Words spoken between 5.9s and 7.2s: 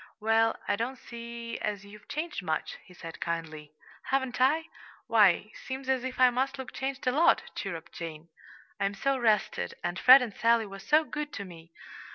if I must look changed a